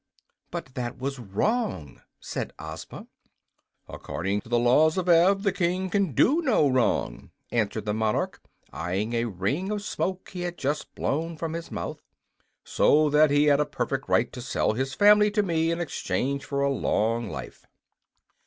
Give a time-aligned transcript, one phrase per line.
[0.49, 3.05] "But that was wrong," said Ozma.
[3.87, 8.41] "According to the laws of Ev, the king can do no wrong," answered the monarch,
[8.73, 12.01] eying a ring of smoke he had just blown from his mouth;
[12.63, 16.45] "so that he had a perfect right to sell his family to me in exchange
[16.45, 17.67] for a long life."